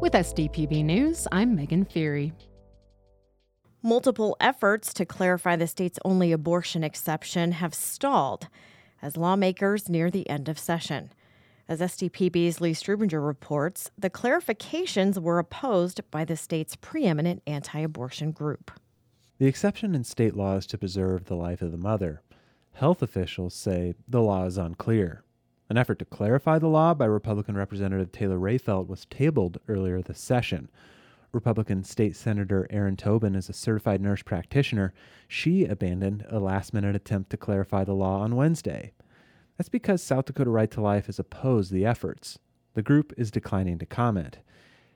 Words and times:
With 0.00 0.12
SDPB 0.14 0.84
News, 0.84 1.28
I'm 1.30 1.54
Megan 1.54 1.84
Feary. 1.84 2.32
Multiple 3.82 4.36
efforts 4.40 4.92
to 4.94 5.04
clarify 5.04 5.56
the 5.56 5.66
state's 5.66 5.98
only 6.04 6.32
abortion 6.32 6.82
exception 6.82 7.52
have 7.52 7.74
stalled 7.74 8.48
as 9.00 9.16
lawmakers 9.16 9.88
near 9.88 10.10
the 10.10 10.28
end 10.28 10.48
of 10.48 10.58
session. 10.58 11.12
As 11.68 11.80
SDPB's 11.80 12.60
Lee 12.60 12.72
Strubinger 12.72 13.24
reports, 13.24 13.90
the 13.96 14.10
clarifications 14.10 15.22
were 15.22 15.38
opposed 15.38 16.00
by 16.10 16.24
the 16.24 16.36
state's 16.36 16.74
preeminent 16.74 17.42
anti 17.46 17.78
abortion 17.78 18.32
group. 18.32 18.72
The 19.38 19.46
exception 19.46 19.94
in 19.94 20.02
state 20.02 20.34
law 20.34 20.56
is 20.56 20.66
to 20.66 20.78
preserve 20.78 21.26
the 21.26 21.36
life 21.36 21.62
of 21.62 21.70
the 21.70 21.78
mother. 21.78 22.22
Health 22.72 23.02
officials 23.02 23.52
say 23.52 23.94
the 24.08 24.22
law 24.22 24.46
is 24.46 24.56
unclear. 24.56 25.22
An 25.68 25.76
effort 25.76 25.98
to 25.98 26.04
clarify 26.04 26.58
the 26.58 26.66
law 26.66 26.94
by 26.94 27.04
Republican 27.04 27.56
Representative 27.56 28.10
Taylor 28.10 28.38
Rehfeldt 28.38 28.88
was 28.88 29.04
tabled 29.04 29.58
earlier 29.68 30.00
this 30.00 30.18
session. 30.18 30.70
Republican 31.32 31.84
State 31.84 32.16
Senator 32.16 32.66
Erin 32.70 32.96
Tobin 32.96 33.34
is 33.34 33.48
a 33.48 33.52
certified 33.52 34.00
nurse 34.00 34.22
practitioner. 34.22 34.92
She 35.28 35.64
abandoned 35.64 36.24
a 36.28 36.40
last 36.40 36.72
minute 36.72 36.96
attempt 36.96 37.30
to 37.30 37.36
clarify 37.36 37.84
the 37.84 37.92
law 37.92 38.20
on 38.20 38.34
Wednesday. 38.34 38.92
That's 39.58 39.68
because 39.68 40.02
South 40.02 40.24
Dakota 40.24 40.50
Right 40.50 40.70
to 40.70 40.80
Life 40.80 41.06
has 41.06 41.18
opposed 41.18 41.70
the 41.70 41.84
efforts. 41.84 42.38
The 42.72 42.82
group 42.82 43.12
is 43.18 43.30
declining 43.30 43.78
to 43.78 43.86
comment. 43.86 44.38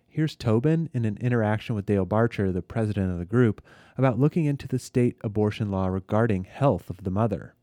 Here's 0.09 0.35
Tobin 0.37 0.89
in 0.95 1.05
an 1.05 1.19
interaction 1.21 1.75
with 1.75 1.87
Dale 1.87 2.07
Bartscher, 2.07 2.53
the 2.53 2.63
president 2.63 3.13
of 3.13 3.19
the 3.19 3.25
group, 3.25 3.61
about 3.99 4.19
looking 4.19 4.47
into 4.47 4.67
the 4.67 4.79
state 4.79 5.17
abortion 5.23 5.71
law 5.71 5.89
regarding 5.89 6.45
health 6.45 6.89
of 6.89 7.05
the 7.05 7.11
mother. 7.11 7.55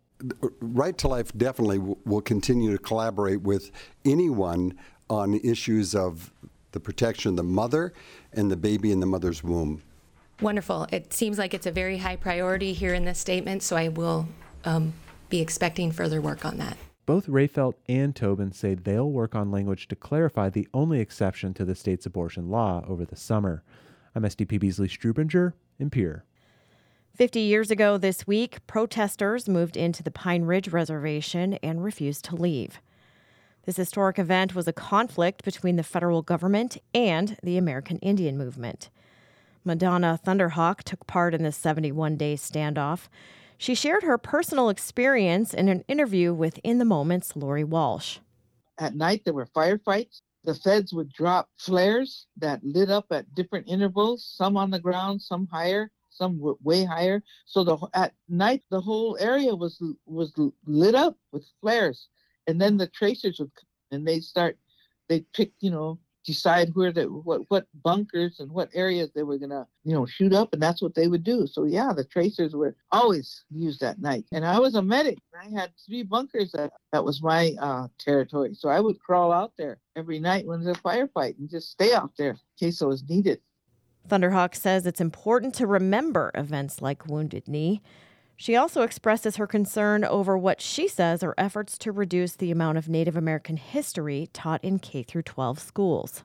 Right 0.60 0.98
to 1.00 1.08
Life 1.08 1.36
definitely 1.38 1.80
will 1.80 2.22
continue 2.22 2.72
to 2.72 2.78
collaborate 2.78 3.42
with 3.42 3.72
anyone 4.06 4.78
on 5.10 5.34
issues 5.36 5.94
of 5.96 6.32
the 6.72 6.80
protection 6.80 7.32
of 7.32 7.38
the 7.38 7.44
mother 7.44 7.94
and 8.34 8.50
the 8.50 8.56
baby 8.56 8.92
in 8.92 9.00
the 9.00 9.06
mother's 9.06 9.44
womb. 9.44 9.82
Wonderful. 10.42 10.88
It 10.92 11.14
seems 11.14 11.38
like 11.38 11.54
it's 11.54 11.68
a 11.68 11.72
very 11.72 11.98
high 11.98 12.16
priority 12.16 12.74
here 12.74 12.94
in 12.94 13.06
this 13.06 13.20
statement, 13.20 13.62
so 13.62 13.76
I 13.76 13.90
will 13.90 14.28
um, 14.66 14.94
be 15.30 15.40
expecting 15.40 15.92
further 15.92 16.22
work 16.22 16.46
on 16.46 16.58
that. 16.58 16.78
Both 17.06 17.28
Rehfeldt 17.28 17.76
and 17.90 18.16
Tobin 18.16 18.52
say 18.52 18.74
they'll 18.74 19.12
work 19.12 19.36
on 19.36 19.52
language 19.52 19.88
to 19.90 19.96
clarify 19.96 20.50
the 20.50 20.68
only 20.74 21.00
exception 21.00 21.54
to 21.56 21.66
the 21.66 21.76
state's 21.76 22.06
abortion 22.06 22.50
law 22.50 22.84
over 22.88 23.06
the 23.06 23.16
summer. 23.16 23.64
I'm 24.16 24.24
SDPB's 24.24 24.80
Lee 24.80 24.88
Strubinger 24.88 25.54
in 25.80 25.90
Pierre. 25.90 26.24
50 27.16 27.42
years 27.42 27.70
ago 27.70 27.98
this 27.98 28.26
week, 28.26 28.66
protesters 28.68 29.50
moved 29.50 29.76
into 29.76 30.02
the 30.02 30.12
Pine 30.12 30.44
Ridge 30.44 30.70
Reservation 30.70 31.56
and 31.62 31.84
refused 31.84 32.24
to 32.26 32.36
leave. 32.36 32.80
This 33.66 33.76
historic 33.76 34.18
event 34.18 34.56
was 34.56 34.68
a 34.68 34.74
conflict 34.74 35.44
between 35.44 35.76
the 35.76 35.84
federal 35.84 36.22
government 36.22 36.78
and 36.94 37.38
the 37.44 37.58
American 37.58 37.98
Indian 38.00 38.38
movement. 38.38 38.90
Madonna 39.66 40.20
Thunderhawk 40.26 40.84
took 40.84 41.06
part 41.06 41.34
in 41.34 41.44
this 41.44 41.58
71 41.58 42.16
day 42.16 42.36
standoff. 42.36 43.08
She 43.58 43.76
shared 43.76 44.04
her 44.04 44.18
personal 44.18 44.70
experience 44.70 45.54
in 45.54 45.68
an 45.68 45.84
interview 45.88 46.34
with 46.34 46.60
In 46.64 46.80
the 46.80 46.86
Moment's 46.86 47.36
Lori 47.36 47.64
Walsh. 47.64 48.20
At 48.80 48.96
night, 48.96 49.24
there 49.26 49.34
were 49.36 49.46
firefights. 49.46 50.22
The 50.46 50.56
feds 50.56 50.92
would 50.94 51.12
drop 51.12 51.50
flares 51.58 52.26
that 52.38 52.64
lit 52.64 52.90
up 52.90 53.06
at 53.12 53.36
different 53.36 53.68
intervals, 53.68 54.26
some 54.26 54.58
on 54.58 54.72
the 54.72 54.80
ground, 54.80 55.22
some 55.22 55.46
higher, 55.52 55.92
some 56.22 56.40
were 56.40 56.56
way 56.62 56.84
higher. 56.86 57.24
So 57.46 57.64
the 57.64 57.78
at 57.96 58.14
night, 58.30 58.62
the 58.70 58.82
whole 58.82 59.18
area 59.20 59.56
was 59.56 59.82
was 60.06 60.32
lit 60.66 60.96
up 60.96 61.18
with 61.32 61.46
flares, 61.60 62.10
and 62.48 62.62
then 62.62 62.78
the 62.78 62.88
tracers 62.88 63.40
would 63.40 63.52
and 63.92 64.08
they 64.08 64.20
start. 64.20 64.58
They 65.10 65.22
pick, 65.34 65.52
you 65.60 65.72
know, 65.72 66.00
decide 66.24 66.70
where 66.76 66.92
the 66.92 67.06
what 67.06 67.42
what 67.50 67.66
bunkers 67.84 68.40
and 68.40 68.52
what 68.52 68.70
areas 68.74 69.10
they 69.16 69.24
were 69.24 69.38
gonna 69.38 69.66
you 69.84 69.94
know 69.94 70.06
shoot 70.06 70.34
up 70.34 70.54
and 70.54 70.62
that's 70.62 70.82
what 70.82 70.94
they 70.94 71.08
would 71.08 71.24
do 71.24 71.48
so 71.48 71.64
yeah 71.64 71.92
the 71.94 72.04
tracers 72.04 72.54
were 72.56 72.76
always 72.92 73.44
used 73.50 73.82
at 73.82 74.00
night 74.00 74.26
and 74.32 74.46
i 74.46 74.60
was 74.60 74.76
a 74.76 74.82
medic 74.82 75.18
i 75.42 75.50
had 75.60 75.72
three 75.84 76.04
bunkers 76.04 76.52
that 76.52 76.72
that 76.92 77.04
was 77.04 77.24
my 77.24 77.54
uh, 77.60 77.88
territory 77.98 78.54
so 78.54 78.70
i 78.70 78.80
would 78.80 79.00
crawl 79.00 79.32
out 79.32 79.52
there 79.58 79.80
every 79.96 80.20
night 80.20 80.46
when 80.46 80.64
there's 80.64 80.78
a 80.78 80.82
firefight 80.82 81.38
and 81.40 81.50
just 81.50 81.72
stay 81.72 81.92
out 81.94 82.12
there 82.18 82.32
in 82.32 82.38
case 82.60 82.82
it 82.82 82.88
was 82.88 83.04
needed 83.10 83.40
thunderhawk 84.08 84.56
says 84.56 84.86
it's 84.86 85.02
important 85.02 85.54
to 85.56 85.68
remember 85.68 86.32
events 86.36 86.82
like 86.82 87.08
wounded 87.08 87.48
knee 87.48 87.82
she 88.42 88.56
also 88.56 88.82
expresses 88.82 89.36
her 89.36 89.46
concern 89.46 90.04
over 90.04 90.36
what 90.36 90.62
she 90.62 90.88
says 90.88 91.22
are 91.22 91.36
efforts 91.38 91.78
to 91.78 91.92
reduce 91.92 92.36
the 92.36 92.50
amount 92.50 92.80
of 92.80 92.90
Native 92.90 93.16
American 93.16 93.56
history 93.56 94.30
taught 94.34 94.64
in 94.64 94.80
K 94.80 95.04
through 95.04 95.22
12 95.22 95.60
schools. 95.60 96.24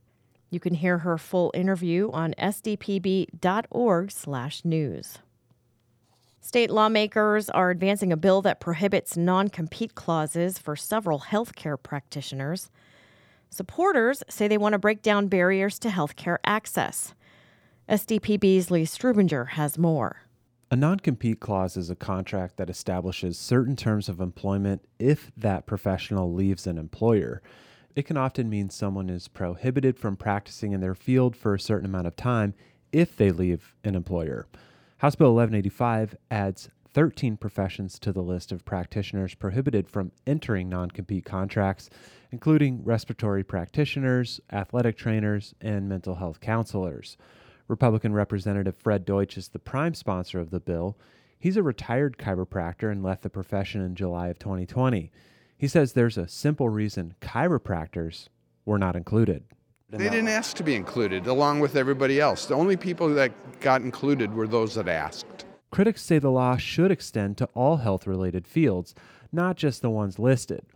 You 0.49 0.59
can 0.59 0.73
hear 0.73 1.01
her 1.01 1.19
full 1.19 1.53
interview 1.53 2.11
on 2.13 2.33
sdpb.org/news. 2.39 5.19
State 6.41 6.71
lawmakers 6.71 7.51
are 7.51 7.69
advancing 7.69 8.13
a 8.15 8.17
bill 8.17 8.41
that 8.41 8.61
prohibits 8.61 9.19
non-compete 9.19 9.95
clauses 9.95 10.59
for 10.59 10.75
several 10.75 11.21
healthcare 11.21 11.77
practitioners. 11.83 12.71
Supporters 13.51 14.23
say 14.31 14.49
they 14.49 14.57
want 14.57 14.73
to 14.73 14.79
break 14.79 15.03
down 15.03 15.29
barriers 15.29 15.79
to 15.81 15.91
healthcare 15.91 16.39
access. 16.47 17.13
SDPB's 17.89 18.69
Lee 18.69 18.83
Strubinger 18.83 19.51
has 19.51 19.79
more. 19.79 20.23
A 20.73 20.77
non 20.77 20.99
compete 20.99 21.39
clause 21.39 21.77
is 21.77 21.89
a 21.89 21.95
contract 21.95 22.57
that 22.57 22.69
establishes 22.69 23.39
certain 23.39 23.77
terms 23.77 24.09
of 24.09 24.21
employment 24.21 24.85
if 24.99 25.31
that 25.37 25.67
professional 25.67 26.33
leaves 26.33 26.67
an 26.67 26.79
employer. 26.79 27.43
It 27.95 28.03
can 28.03 28.17
often 28.17 28.51
mean 28.51 28.71
someone 28.71 29.09
is 29.09 29.29
prohibited 29.29 30.01
from 30.01 30.17
practicing 30.17 30.73
in 30.73 30.81
their 30.81 30.97
field 30.97 31.37
for 31.37 31.55
a 31.55 31.61
certain 31.61 31.87
amount 31.87 32.09
of 32.09 32.17
time 32.17 32.55
if 32.91 33.17
they 33.17 33.31
leave 33.31 33.77
an 33.85 33.95
employer. 33.95 34.49
House 34.99 35.15
Bill 35.15 35.37
1185 35.37 36.17
adds 36.29 36.69
13 36.93 37.37
professions 37.37 38.01
to 38.01 38.13
the 38.13 38.21
list 38.21 38.51
of 38.51 38.65
practitioners 38.65 39.37
prohibited 39.37 39.89
from 39.89 40.11
entering 40.27 40.69
non 40.69 40.91
compete 40.91 41.25
contracts, 41.25 41.89
including 42.33 42.83
respiratory 42.83 43.45
practitioners, 43.45 44.41
athletic 44.53 44.97
trainers, 44.97 45.55
and 45.61 45.89
mental 45.89 46.17
health 46.17 46.41
counselors. 46.41 47.17
Republican 47.69 48.13
Representative 48.13 48.77
Fred 48.77 49.05
Deutsch 49.05 49.37
is 49.37 49.49
the 49.49 49.59
prime 49.59 49.95
sponsor 49.95 50.39
of 50.39 50.51
the 50.51 50.61
bill. 50.61 50.97
He's 51.39 51.57
a 51.57 51.63
retired 51.63 52.17
chiropractor 52.17 52.91
and 52.91 53.03
left 53.03 53.23
the 53.23 53.31
profession 53.31 53.81
in 53.83 53.95
July 53.95 54.29
of 54.29 54.39
2020. 54.39 55.11
He 55.59 55.69
says 55.69 55.93
there's 55.93 56.19
a 56.19 56.29
simple 56.29 56.69
reason 56.69 57.15
chiropractors 57.21 58.29
were 58.65 58.79
not 58.79 58.97
included. 58.97 59.45
They 59.89 60.09
didn't 60.09 60.29
ask 60.29 60.57
to 60.57 60.65
be 60.65 60.75
included, 60.75 61.27
along 61.29 61.61
with 61.61 61.77
everybody 61.77 62.21
else. 62.21 62.47
The 62.47 62.55
only 62.55 62.77
people 62.77 63.09
that 63.15 63.61
got 63.61 63.83
included 63.83 64.35
were 64.35 64.49
those 64.49 64.75
that 64.75 64.89
asked. 64.89 65.45
Critics 65.71 66.03
say 66.03 66.19
the 66.19 66.31
law 66.31 66.57
should 66.57 66.91
extend 66.91 67.39
to 67.39 67.49
all 67.55 67.79
health 67.79 68.07
related 68.07 68.47
fields, 68.49 68.95
not 69.31 69.57
just 69.57 69.83
the 69.83 69.91
ones 69.91 70.19
listed. 70.19 70.67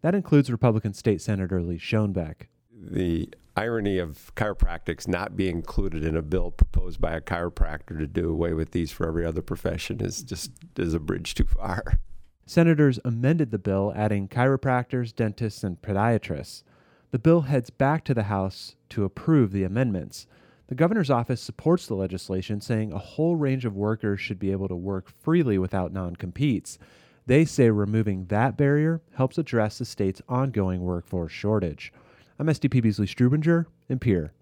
That 0.00 0.14
includes 0.14 0.50
Republican 0.50 0.94
State 0.94 1.20
Senator 1.20 1.62
Lee 1.62 1.78
Schoenbeck. 1.78 2.46
The 2.72 3.28
irony 3.56 3.98
of 3.98 4.32
chiropractics 4.34 5.06
not 5.06 5.36
being 5.36 5.56
included 5.56 6.04
in 6.04 6.16
a 6.16 6.22
bill 6.22 6.50
proposed 6.50 7.00
by 7.00 7.12
a 7.12 7.20
chiropractor 7.20 7.98
to 7.98 8.06
do 8.06 8.30
away 8.30 8.52
with 8.52 8.72
these 8.72 8.90
for 8.90 9.06
every 9.06 9.24
other 9.24 9.42
profession 9.42 10.00
is 10.00 10.22
just 10.22 10.50
is 10.76 10.94
a 10.94 11.00
bridge 11.00 11.34
too 11.34 11.44
far. 11.44 11.98
Senators 12.46 12.98
amended 13.04 13.50
the 13.50 13.58
bill, 13.58 13.92
adding 13.96 14.28
chiropractors, 14.28 15.14
dentists, 15.14 15.64
and 15.64 15.80
podiatrists. 15.80 16.62
The 17.10 17.18
bill 17.18 17.42
heads 17.42 17.70
back 17.70 18.04
to 18.04 18.14
the 18.14 18.24
House 18.24 18.76
to 18.90 19.04
approve 19.04 19.52
the 19.52 19.64
amendments. 19.64 20.26
The 20.66 20.74
governor's 20.74 21.10
office 21.10 21.40
supports 21.40 21.86
the 21.86 21.94
legislation, 21.94 22.60
saying 22.60 22.92
a 22.92 22.98
whole 22.98 23.36
range 23.36 23.64
of 23.64 23.76
workers 23.76 24.20
should 24.20 24.38
be 24.38 24.52
able 24.52 24.68
to 24.68 24.76
work 24.76 25.08
freely 25.08 25.56
without 25.58 25.92
non 25.92 26.16
competes. 26.16 26.78
They 27.26 27.44
say 27.44 27.70
removing 27.70 28.26
that 28.26 28.56
barrier 28.56 29.00
helps 29.14 29.38
address 29.38 29.78
the 29.78 29.84
state's 29.84 30.20
ongoing 30.28 30.82
workforce 30.82 31.32
shortage. 31.32 31.92
I'm 32.38 32.46
SDPB's 32.46 32.82
Beasley 32.82 33.06
Strubinger 33.06 33.66
and 33.88 34.00
Pierre. 34.00 34.32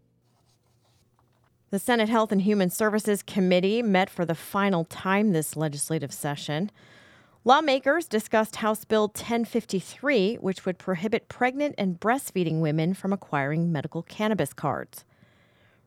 The 1.71 1.79
Senate 1.79 2.09
Health 2.09 2.33
and 2.33 2.43
Human 2.43 2.71
Services 2.71 3.23
Committee 3.23 3.83
met 3.83 4.09
for 4.09 4.25
the 4.25 4.35
final 4.35 4.85
time 4.85 5.33
this 5.33 5.57
legislative 5.57 6.13
session. 6.13 6.71
Lawmakers 7.45 8.07
discussed 8.07 8.57
House 8.57 8.85
Bill 8.85 9.09
1053, 9.09 10.37
which 10.37 10.65
would 10.65 10.79
prohibit 10.79 11.29
pregnant 11.29 11.75
and 11.77 12.01
breastfeeding 12.01 12.61
women 12.61 12.95
from 12.95 13.13
acquiring 13.13 13.73
medical 13.73 14.03
cannabis 14.03 14.55
cards. 14.55 15.05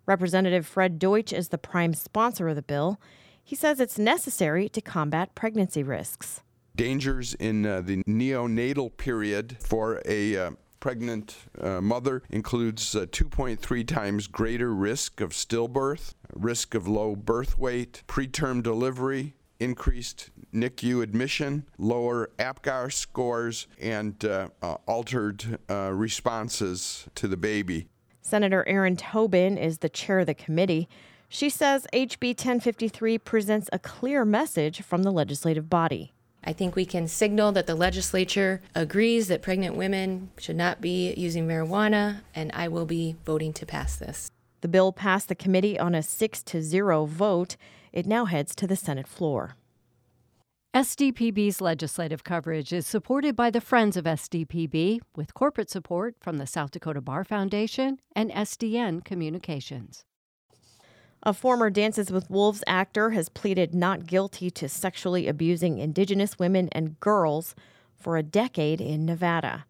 Representative 0.05 0.67
Fred 0.67 0.99
Deutsch 0.99 1.33
is 1.33 1.49
the 1.49 1.57
prime 1.57 1.93
sponsor 1.93 2.47
of 2.47 2.55
the 2.55 2.61
bill. 2.61 2.99
He 3.43 3.55
says 3.55 3.79
it's 3.79 3.97
necessary 3.97 4.69
to 4.69 4.81
combat 4.81 5.33
pregnancy 5.33 5.81
risks. 5.81 6.41
Dangers 6.75 7.33
in 7.35 7.65
uh, 7.65 7.81
the 7.81 8.03
neonatal 8.03 8.97
period 8.97 9.57
for 9.61 10.01
a 10.05 10.35
uh, 10.35 10.51
pregnant 10.85 11.35
uh, 11.59 11.81
mother 11.81 12.21
includes 12.29 12.93
2.3 12.93 13.87
times 13.87 14.27
greater 14.27 14.71
risk 14.71 15.19
of 15.19 15.31
stillbirth, 15.31 16.13
risk 16.35 16.75
of 16.75 16.87
low 16.87 17.15
birth 17.15 17.57
weight, 17.57 18.03
preterm 18.07 18.61
delivery, 18.61 19.33
increased 19.59 20.29
NICU 20.53 21.01
admission, 21.01 21.65
lower 21.79 22.29
APGAR 22.37 22.93
scores, 22.93 23.65
and 23.81 24.23
uh, 24.23 24.49
uh, 24.61 24.75
altered 24.85 25.57
uh, 25.71 25.89
responses 25.91 27.07
to 27.15 27.27
the 27.27 27.35
baby. 27.35 27.87
Senator 28.21 28.63
Erin 28.67 28.95
Tobin 28.95 29.57
is 29.57 29.79
the 29.79 29.89
chair 29.89 30.19
of 30.19 30.27
the 30.27 30.35
committee. 30.35 30.87
She 31.27 31.49
says 31.49 31.87
HB 31.93 32.37
1053 32.37 33.17
presents 33.17 33.71
a 33.73 33.79
clear 33.79 34.23
message 34.23 34.83
from 34.83 35.01
the 35.01 35.11
legislative 35.11 35.67
body. 35.67 36.13
I 36.45 36.53
think 36.53 36.75
we 36.75 36.85
can 36.85 37.07
signal 37.07 37.51
that 37.53 37.65
the 37.65 37.75
legislature 37.75 38.61
agrees 38.75 39.27
that 39.27 39.41
pregnant 39.41 39.75
women 39.75 40.29
should 40.37 40.55
not 40.55 40.79
be 40.79 41.13
using 41.15 41.47
marijuana, 41.47 42.21
and 42.35 42.51
I 42.53 42.67
will 42.67 42.85
be 42.85 43.15
voting 43.25 43.51
to 43.53 43.65
pass 43.65 43.95
this. 43.95 44.29
The 44.61 44.67
bill 44.67 44.91
passed 44.91 45.27
the 45.27 45.35
committee 45.35 45.79
on 45.79 45.95
a 45.95 46.03
6 46.03 46.43
to 46.43 46.61
0 46.61 47.05
vote. 47.05 47.57
It 47.91 48.05
now 48.05 48.25
heads 48.25 48.55
to 48.55 48.67
the 48.67 48.75
Senate 48.75 49.07
floor. 49.07 49.55
SDPB's 50.75 51.61
legislative 51.61 52.23
coverage 52.23 52.73
is 52.73 52.85
supported 52.85 53.35
by 53.35 53.49
the 53.49 53.61
Friends 53.61 53.95
of 53.95 54.03
SDPB 54.03 54.99
with 55.15 55.33
corporate 55.33 55.69
support 55.69 56.15
from 56.19 56.37
the 56.37 56.45
South 56.45 56.71
Dakota 56.71 56.99
Bar 56.99 57.23
Foundation 57.23 57.99
and 58.15 58.29
SDN 58.31 59.03
Communications. 59.05 60.03
A 61.27 61.33
former 61.33 61.71
Dances 61.71 62.11
with 62.11 62.29
Wolves 62.29 62.63
actor 62.67 63.09
has 63.09 63.29
pleaded 63.29 63.73
not 63.73 64.05
guilty 64.05 64.51
to 64.51 64.69
sexually 64.69 65.27
abusing 65.27 65.79
Indigenous 65.79 66.37
women 66.37 66.69
and 66.71 66.99
girls 66.99 67.55
for 67.97 68.15
a 68.15 68.21
decade 68.21 68.79
in 68.79 69.07
Nevada. 69.07 69.65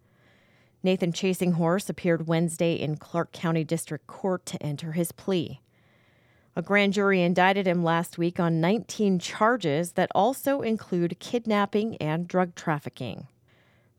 Nathan 0.84 1.14
Chasing 1.14 1.54
Horse 1.54 1.90
appeared 1.90 2.28
Wednesday 2.28 2.74
in 2.74 2.98
Clark 2.98 3.32
County 3.32 3.64
District 3.64 4.06
Court 4.06 4.46
to 4.48 4.62
enter 4.62 4.92
his 4.92 5.14
plea. 5.14 5.62
A 6.58 6.62
grand 6.62 6.92
jury 6.92 7.22
indicted 7.22 7.68
him 7.68 7.86
last 7.86 8.18
week 8.18 8.38
on 8.38 8.60
19 8.60 9.18
charges 9.20 9.94
that 9.94 10.12
also 10.14 10.62
include 10.62 11.22
kidnapping 11.22 11.96
and 11.98 12.28
drug 12.28 12.56
trafficking. 12.56 13.28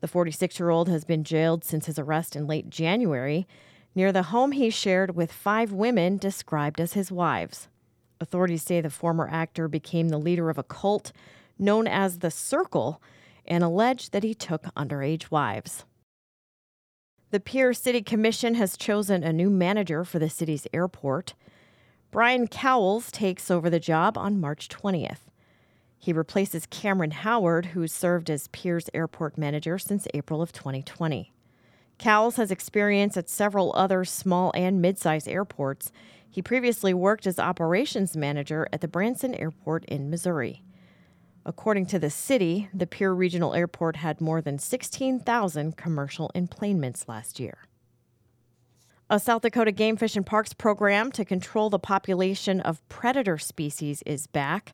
The 0.01 0.07
46 0.07 0.59
year 0.59 0.69
old 0.69 0.89
has 0.89 1.05
been 1.05 1.23
jailed 1.23 1.63
since 1.63 1.87
his 1.87 1.97
arrest 1.97 2.35
in 2.35 2.45
late 2.45 2.69
January 2.69 3.47
near 3.97 4.11
the 4.11 4.29
home 4.29 4.51
he 4.51 4.69
shared 4.69 5.15
with 5.15 5.31
five 5.31 5.71
women 5.71 6.17
described 6.17 6.79
as 6.79 6.93
his 6.93 7.11
wives. 7.11 7.67
Authorities 8.21 8.61
say 8.61 8.79
the 8.79 8.91
former 8.91 9.27
actor 9.27 9.67
became 9.67 10.09
the 10.09 10.19
leader 10.19 10.51
of 10.51 10.59
a 10.59 10.63
cult 10.63 11.11
known 11.57 11.87
as 11.87 12.19
the 12.19 12.29
Circle 12.29 13.01
and 13.47 13.63
alleged 13.63 14.11
that 14.11 14.21
he 14.21 14.35
took 14.35 14.65
underage 14.75 15.31
wives. 15.31 15.83
The 17.31 17.39
Pierre 17.39 17.73
City 17.73 18.03
Commission 18.03 18.53
has 18.53 18.77
chosen 18.77 19.23
a 19.23 19.33
new 19.33 19.49
manager 19.49 20.03
for 20.03 20.19
the 20.19 20.29
city's 20.29 20.67
airport. 20.71 21.33
Brian 22.11 22.47
Cowles 22.47 23.11
takes 23.11 23.49
over 23.49 23.67
the 23.67 23.79
job 23.79 24.15
on 24.15 24.39
March 24.39 24.69
20th. 24.69 25.25
He 25.97 26.13
replaces 26.13 26.67
Cameron 26.67 27.11
Howard, 27.11 27.67
who's 27.67 27.93
served 27.93 28.29
as 28.29 28.47
Pierre's 28.49 28.91
airport 28.93 29.39
manager 29.39 29.79
since 29.79 30.07
April 30.13 30.43
of 30.43 30.51
2020. 30.51 31.33
Cowles 31.97 32.35
has 32.35 32.51
experience 32.51 33.17
at 33.17 33.29
several 33.29 33.73
other 33.75 34.05
small 34.05 34.51
and 34.55 34.81
mid 34.81 34.97
sized 34.97 35.27
airports. 35.27 35.91
He 36.29 36.41
previously 36.41 36.93
worked 36.93 37.25
as 37.25 37.39
operations 37.39 38.15
manager 38.15 38.67
at 38.71 38.81
the 38.81 38.87
Branson 38.87 39.33
Airport 39.33 39.85
in 39.85 40.09
Missouri. 40.09 40.63
According 41.45 41.85
to 41.87 41.99
the 41.99 42.09
city, 42.09 42.69
the 42.73 42.85
Pierre 42.85 43.15
Regional 43.15 43.53
Airport 43.53 43.95
had 43.95 44.19
more 44.19 44.41
than 44.41 44.59
16,000 44.59 45.77
commercial 45.77 46.29
enplanements 46.35 47.07
last 47.07 47.39
year. 47.39 47.59
A 49.09 49.17
South 49.17 49.41
Dakota 49.41 49.71
Game 49.71 49.95
Fish 49.95 50.17
and 50.17 50.25
Parks 50.25 50.51
program 50.51 51.13
to 51.13 51.23
control 51.23 51.69
the 51.69 51.79
population 51.79 52.59
of 52.59 52.87
predator 52.89 53.37
species 53.37 54.03
is 54.05 54.27
back. 54.27 54.73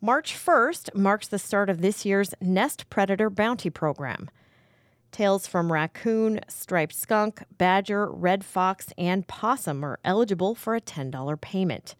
March 0.00 0.34
1st 0.34 0.96
marks 0.96 1.28
the 1.28 1.38
start 1.38 1.70
of 1.70 1.80
this 1.80 2.04
year's 2.04 2.34
Nest 2.40 2.90
Predator 2.90 3.30
Bounty 3.30 3.70
Program. 3.70 4.28
Tails 5.12 5.46
from 5.46 5.70
raccoon, 5.70 6.40
striped 6.48 6.94
skunk, 6.94 7.42
badger, 7.58 8.10
red 8.10 8.46
fox, 8.46 8.94
and 8.96 9.28
possum 9.28 9.84
are 9.84 9.98
eligible 10.02 10.54
for 10.54 10.74
a 10.74 10.80
$10 10.80 11.38
payment. 11.38 11.94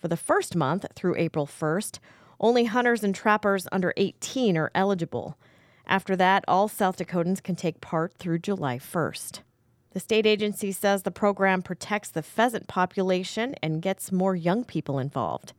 For 0.00 0.08
the 0.08 0.16
first 0.16 0.56
month 0.56 0.84
through 0.96 1.14
April 1.16 1.46
1st, 1.46 2.00
only 2.40 2.64
hunters 2.64 3.04
and 3.04 3.14
trappers 3.14 3.68
under 3.70 3.94
18 3.96 4.58
are 4.58 4.72
eligible. 4.74 5.38
After 5.86 6.16
that, 6.16 6.44
all 6.48 6.66
South 6.66 6.96
Dakotans 6.96 7.40
can 7.40 7.54
take 7.54 7.80
part 7.80 8.14
through 8.14 8.40
July 8.40 8.80
1st. 8.80 9.42
The 9.92 10.00
state 10.00 10.26
agency 10.26 10.72
says 10.72 11.04
the 11.04 11.12
program 11.12 11.62
protects 11.62 12.08
the 12.08 12.22
pheasant 12.22 12.66
population 12.66 13.54
and 13.62 13.80
gets 13.80 14.10
more 14.10 14.34
young 14.34 14.64
people 14.64 14.98
involved. 14.98 15.52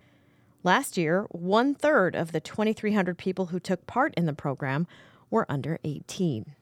Last 0.62 0.98
year, 0.98 1.26
one 1.30 1.74
third 1.74 2.18
of 2.18 2.34
the 2.34 2.42
2,300 2.42 3.18
people 3.18 3.46
who 3.46 3.62
took 3.62 3.88
part 3.88 4.14
in 4.16 4.26
the 4.26 4.34
program 4.34 4.88
were 5.30 5.46
under 5.48 5.80
18. 5.86 6.54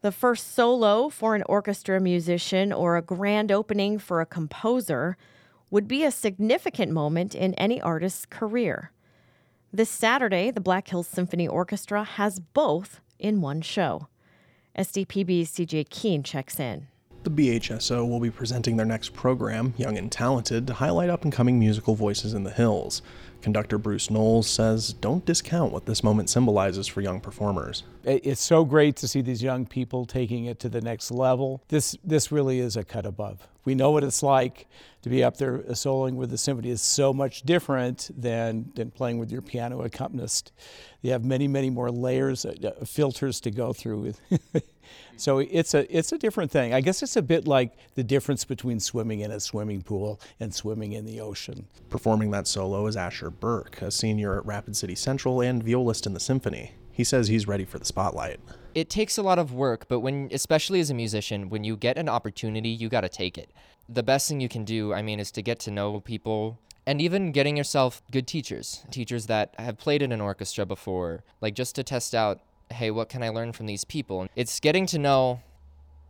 The 0.00 0.12
first 0.12 0.54
solo 0.54 1.08
for 1.08 1.34
an 1.34 1.42
orchestra 1.46 2.00
musician 2.00 2.72
or 2.72 2.96
a 2.96 3.02
grand 3.02 3.50
opening 3.50 3.98
for 3.98 4.20
a 4.20 4.26
composer 4.26 5.16
would 5.70 5.88
be 5.88 6.04
a 6.04 6.12
significant 6.12 6.92
moment 6.92 7.34
in 7.34 7.54
any 7.54 7.80
artist's 7.80 8.24
career. 8.24 8.92
This 9.72 9.90
Saturday, 9.90 10.52
the 10.52 10.60
Black 10.60 10.88
Hills 10.88 11.08
Symphony 11.08 11.48
Orchestra 11.48 12.04
has 12.04 12.38
both 12.38 13.00
in 13.18 13.40
one 13.40 13.60
show. 13.60 14.06
SDPB's 14.78 15.50
CJ 15.50 15.90
Keene 15.90 16.22
checks 16.22 16.60
in. 16.60 16.86
The 17.24 17.30
BHSO 17.30 18.08
will 18.08 18.20
be 18.20 18.30
presenting 18.30 18.76
their 18.76 18.86
next 18.86 19.12
program, 19.12 19.74
Young 19.76 19.98
and 19.98 20.10
Talented, 20.10 20.68
to 20.68 20.74
highlight 20.74 21.10
up 21.10 21.24
and 21.24 21.32
coming 21.32 21.58
musical 21.58 21.96
voices 21.96 22.32
in 22.32 22.44
the 22.44 22.52
hills. 22.52 23.02
Conductor 23.40 23.78
Bruce 23.78 24.10
Knowles 24.10 24.48
says 24.48 24.92
don't 24.92 25.24
discount 25.24 25.72
what 25.72 25.86
this 25.86 26.02
moment 26.02 26.28
symbolizes 26.30 26.86
for 26.86 27.00
young 27.00 27.20
performers. 27.20 27.84
It's 28.04 28.40
so 28.40 28.64
great 28.64 28.96
to 28.96 29.08
see 29.08 29.20
these 29.20 29.42
young 29.42 29.66
people 29.66 30.06
taking 30.06 30.46
it 30.46 30.58
to 30.60 30.68
the 30.68 30.80
next 30.80 31.10
level. 31.10 31.62
This, 31.68 31.96
this 32.02 32.32
really 32.32 32.58
is 32.58 32.76
a 32.76 32.84
cut 32.84 33.06
above. 33.06 33.46
We 33.64 33.74
know 33.74 33.90
what 33.90 34.02
it's 34.02 34.22
like 34.22 34.66
to 35.02 35.10
be 35.10 35.22
up 35.22 35.36
there 35.36 35.58
soloing 35.58 36.14
with 36.14 36.30
the 36.30 36.38
symphony. 36.38 36.70
It's 36.70 36.82
so 36.82 37.12
much 37.12 37.42
different 37.42 38.10
than, 38.16 38.72
than 38.74 38.90
playing 38.90 39.18
with 39.18 39.30
your 39.30 39.42
piano 39.42 39.82
accompanist. 39.82 40.52
You 41.02 41.12
have 41.12 41.24
many, 41.24 41.46
many 41.48 41.68
more 41.68 41.90
layers, 41.90 42.44
uh, 42.44 42.54
uh 42.64 42.84
filters 42.84 43.40
to 43.42 43.50
go 43.50 43.72
through. 43.72 44.14
Mm-hmm. 45.08 45.18
So 45.18 45.38
it's 45.38 45.74
a 45.74 45.96
it's 45.96 46.12
a 46.12 46.18
different 46.18 46.50
thing. 46.50 46.74
I 46.74 46.80
guess 46.80 47.02
it's 47.02 47.16
a 47.16 47.22
bit 47.22 47.46
like 47.46 47.72
the 47.94 48.04
difference 48.04 48.44
between 48.44 48.80
swimming 48.80 49.20
in 49.20 49.30
a 49.30 49.40
swimming 49.40 49.82
pool 49.82 50.20
and 50.40 50.54
swimming 50.54 50.92
in 50.92 51.04
the 51.04 51.20
ocean. 51.20 51.66
Performing 51.90 52.30
that 52.32 52.46
solo 52.46 52.86
is 52.86 52.96
Asher 52.96 53.30
Burke, 53.30 53.82
a 53.82 53.90
senior 53.90 54.38
at 54.38 54.46
Rapid 54.46 54.76
City 54.76 54.94
Central 54.94 55.40
and 55.40 55.62
violist 55.62 56.06
in 56.06 56.14
the 56.14 56.20
symphony. 56.20 56.72
He 56.92 57.04
says 57.04 57.28
he's 57.28 57.46
ready 57.46 57.64
for 57.64 57.78
the 57.78 57.84
spotlight. 57.84 58.40
It 58.74 58.90
takes 58.90 59.18
a 59.18 59.22
lot 59.22 59.38
of 59.38 59.52
work, 59.52 59.86
but 59.88 60.00
when 60.00 60.28
especially 60.32 60.80
as 60.80 60.90
a 60.90 60.94
musician, 60.94 61.48
when 61.48 61.64
you 61.64 61.76
get 61.76 61.96
an 61.96 62.08
opportunity, 62.08 62.70
you 62.70 62.88
got 62.88 63.02
to 63.02 63.08
take 63.08 63.38
it. 63.38 63.50
The 63.88 64.02
best 64.02 64.28
thing 64.28 64.40
you 64.40 64.48
can 64.48 64.64
do, 64.64 64.92
I 64.92 65.02
mean, 65.02 65.20
is 65.20 65.30
to 65.32 65.42
get 65.42 65.58
to 65.60 65.70
know 65.70 66.00
people 66.00 66.58
and 66.88 67.02
even 67.02 67.32
getting 67.32 67.54
yourself 67.54 68.02
good 68.10 68.26
teachers, 68.26 68.82
teachers 68.90 69.26
that 69.26 69.54
have 69.58 69.76
played 69.76 70.00
in 70.00 70.10
an 70.10 70.22
orchestra 70.22 70.64
before, 70.64 71.22
like 71.42 71.54
just 71.54 71.74
to 71.74 71.84
test 71.84 72.14
out 72.14 72.40
hey, 72.70 72.90
what 72.90 73.08
can 73.08 73.22
I 73.22 73.28
learn 73.28 73.52
from 73.52 73.66
these 73.66 73.84
people? 73.84 74.28
It's 74.36 74.60
getting 74.60 74.86
to 74.86 74.98
know 74.98 75.40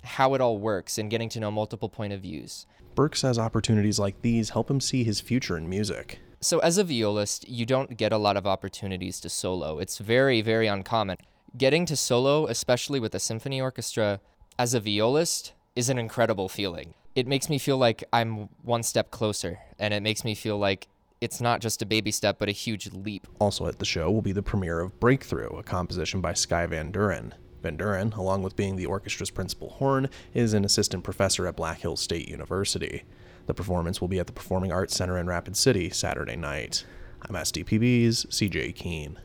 how 0.05 0.35
it 0.35 0.41
all 0.41 0.59
works 0.59 0.99
and 0.99 1.11
getting 1.11 1.29
to 1.31 1.41
know 1.41 1.51
multiple 1.51 1.89
point 1.89 2.13
of 2.13 2.21
views. 2.21 2.67
Burke 2.95 3.17
says 3.17 3.39
opportunities 3.39 3.99
like 3.99 4.23
these 4.23 4.51
help 4.51 4.71
him 4.71 4.81
see 4.81 5.05
his 5.05 5.21
future 5.21 5.57
in 5.57 5.69
music. 5.69 6.21
So, 6.41 6.61
as 6.61 6.79
a 6.79 6.85
violist, 6.85 7.49
you 7.49 7.67
don't 7.67 7.97
get 7.97 8.13
a 8.13 8.19
lot 8.19 8.37
of 8.37 8.47
opportunities 8.47 9.19
to 9.21 9.29
solo. 9.29 9.79
It's 9.79 9.99
very, 9.99 10.41
very 10.41 10.69
uncommon. 10.69 11.17
Getting 11.57 11.85
to 11.87 11.97
solo, 11.97 12.47
especially 12.47 13.01
with 13.01 13.15
a 13.15 13.19
symphony 13.19 13.61
orchestra, 13.61 14.21
as 14.59 14.75
a 14.75 14.81
violist, 14.81 15.53
is 15.75 15.89
an 15.89 15.99
incredible 15.99 16.49
feeling. 16.49 16.95
It 17.15 17.27
makes 17.27 17.49
me 17.49 17.59
feel 17.59 17.77
like 17.77 18.05
I'm 18.13 18.49
one 18.63 18.85
step 18.85 19.11
closer, 19.11 19.59
and 19.79 19.93
it 19.93 20.03
makes 20.03 20.25
me 20.25 20.35
feel 20.35 20.59
like 20.59 20.89
it's 21.21 21.41
not 21.41 21.61
just 21.61 21.83
a 21.83 21.87
baby 21.87 22.11
step, 22.11 22.39
but 22.39 22.49
a 22.49 22.53
huge 22.53 22.93
leap. 22.93 23.27
Also 23.39 23.67
at 23.67 23.79
the 23.79 23.85
show 23.85 24.11
will 24.11 24.23
be 24.23 24.33
the 24.33 24.43
premiere 24.43 24.81
of 24.81 24.99
Breakthrough, 25.01 25.59
a 25.59 25.63
composition 25.63 26.21
by 26.21 26.33
Sky 26.33 26.67
Van 26.67 26.93
Duren. 26.93 27.33
Van 27.63 27.77
Duren, 27.77 28.17
along 28.17 28.43
with 28.43 28.57
being 28.57 28.77
the 28.77 28.87
orchestra's 28.87 29.31
principal 29.31 29.71
horn, 29.71 30.09
is 30.33 30.55
an 30.55 30.65
assistant 30.65 31.03
professor 31.03 31.47
at 31.47 31.57
Black 31.57 31.81
Hills 31.81 32.01
State 32.01 32.29
University. 32.29 33.03
The 33.47 33.55
performance 33.55 34.01
will 34.01 34.09
be 34.09 34.21
at 34.21 34.27
the 34.27 34.33
Performing 34.33 34.71
Arts 34.71 34.95
Center 34.95 35.19
in 35.19 35.27
Rapid 35.27 35.57
City 35.57 35.91
Saturday 35.91 36.37
night. 36.37 36.85
I'm 37.23 37.35
SDPB's 37.35 38.27
CJ 38.27 38.75
Keene. 38.77 39.19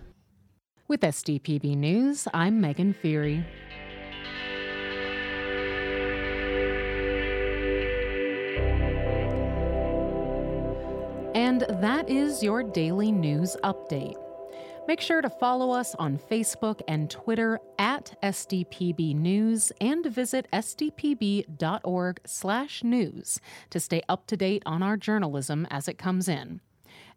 With 0.88 1.01
SDPB 1.01 1.75
News, 1.77 2.27
I'm 2.33 2.59
Megan 2.59 2.93
Feary. 2.93 3.45
And 11.53 11.62
that 11.83 12.10
is 12.10 12.41
your 12.41 12.63
daily 12.63 13.12
news 13.12 13.55
update. 13.63 14.15
Make 14.88 15.00
sure 15.00 15.22
to 15.22 15.29
follow 15.29 15.69
us 15.69 15.93
on 16.00 16.17
Facebook 16.17 16.81
and 16.88 17.12
Twitter 17.12 17.60
at 17.77 18.17
SDPB 18.24 19.13
News 19.13 19.72
and 19.79 20.03
visit 20.03 20.48
sdpb.org/news 20.51 21.51
to 23.69 23.79
stay 23.79 24.01
up 24.10 24.25
to 24.25 24.36
date 24.36 24.63
on 24.65 24.81
our 24.81 24.98
journalism 24.98 25.67
as 25.69 25.88
it 25.88 26.00
comes 26.00 26.27
in. 26.27 26.60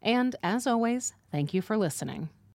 And 0.03 0.35
as 0.43 0.67
always, 0.67 1.15
thank 1.31 1.55
you 1.55 1.63
for 1.63 1.75
listening. 1.75 2.29